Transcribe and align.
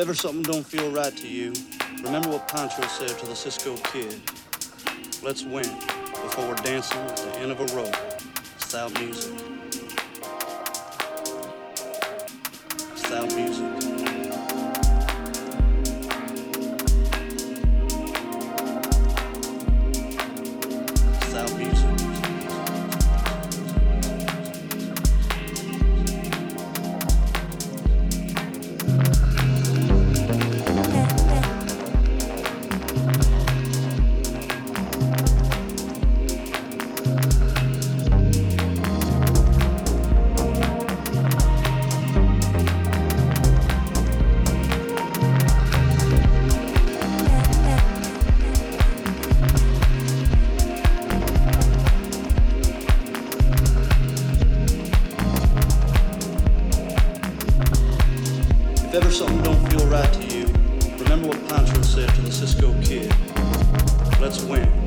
Ever 0.00 0.14
something 0.14 0.42
don't 0.42 0.64
feel 0.64 0.90
right 0.90 1.14
to 1.14 1.28
you, 1.28 1.52
remember 2.02 2.30
what 2.30 2.48
Pancho 2.48 2.80
said 2.86 3.18
to 3.18 3.26
the 3.26 3.36
Cisco 3.36 3.76
kid. 3.92 4.18
Let's 5.22 5.44
win 5.44 5.68
before 6.22 6.48
we're 6.48 6.54
dancing 6.54 6.96
at 7.00 7.18
the 7.18 7.36
end 7.40 7.52
of 7.52 7.60
a 7.60 7.76
rope 7.76 7.94
without 8.56 8.98
music. 8.98 9.59
If 59.00 59.06
ever 59.06 59.14
something 59.14 59.42
don't 59.42 59.70
feel 59.70 59.86
right 59.86 60.12
to 60.12 60.36
you, 60.36 60.44
remember 60.98 61.28
what 61.28 61.48
Pancho 61.48 61.80
said 61.80 62.10
to 62.16 62.20
the 62.20 62.30
Cisco 62.30 62.78
kid. 62.82 63.10
Let's 64.20 64.42
win. 64.42 64.79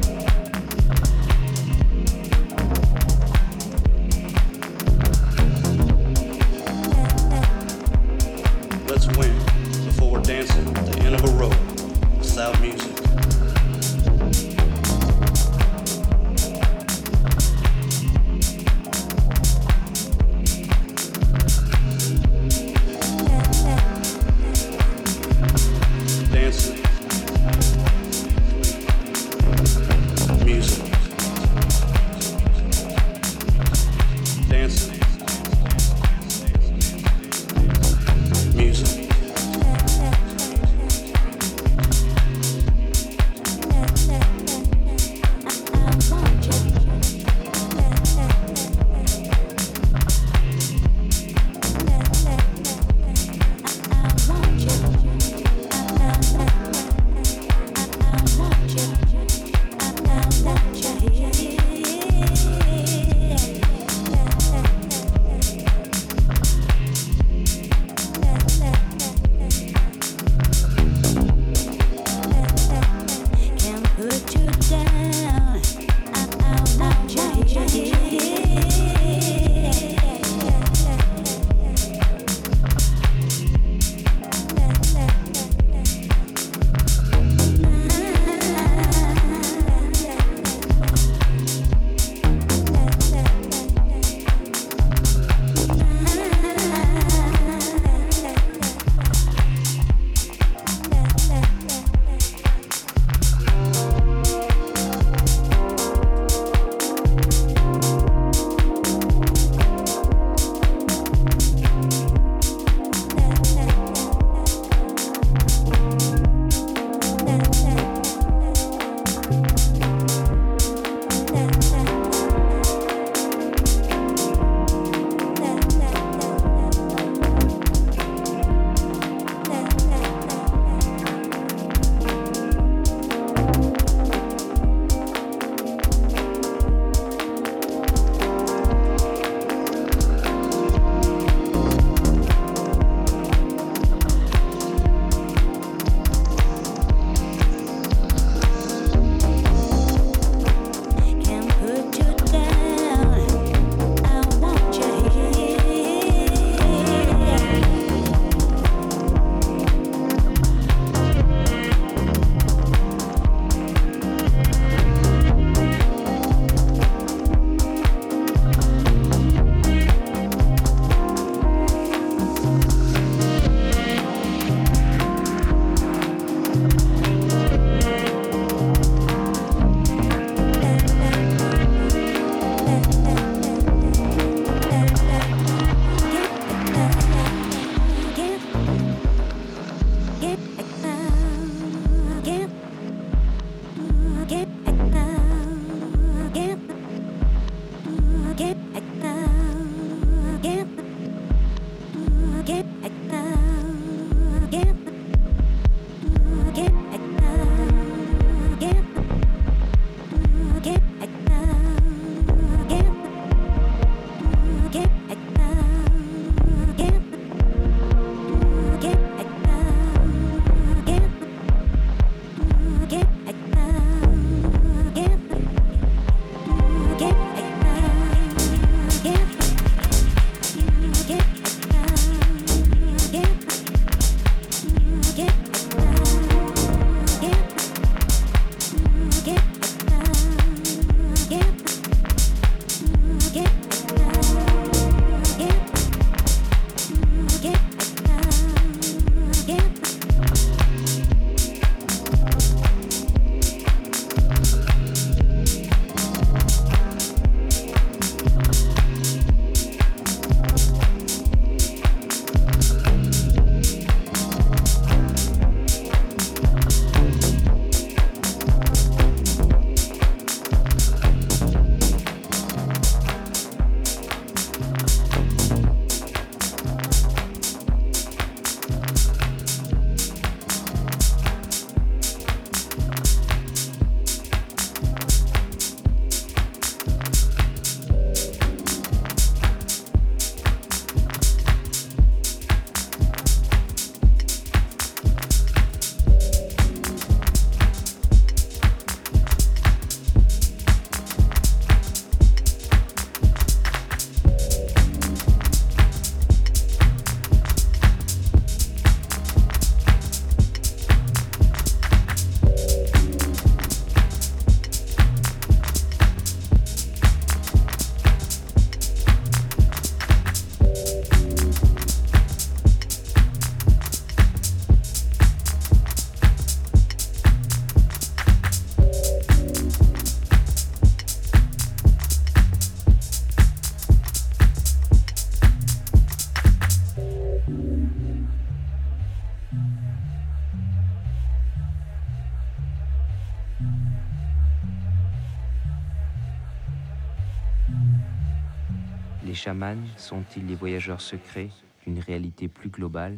Les 349.34 349.38
chamans 349.38 349.88
sont-ils 349.98 350.46
les 350.46 350.54
voyageurs 350.54 351.02
secrets 351.02 351.50
d'une 351.88 351.98
réalité 351.98 352.48
plus 352.48 352.70
globale? 352.70 353.18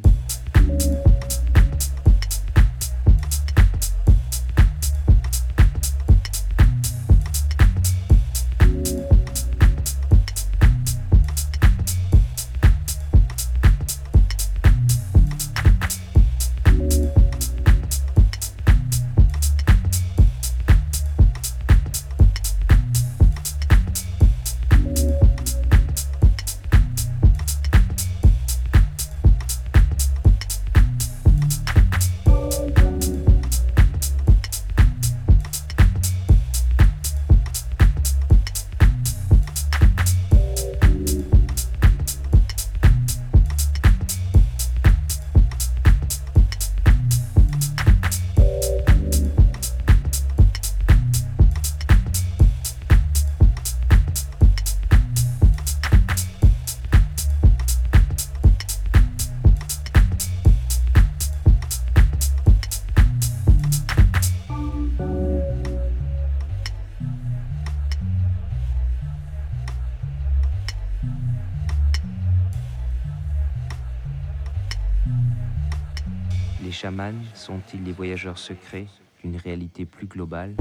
Sont-ils 77.66 77.84
les 77.84 77.92
voyageurs 77.92 78.38
secrets 78.38 78.86
d'une 79.22 79.36
réalité 79.36 79.84
plus 79.86 80.06
globale? 80.06 80.54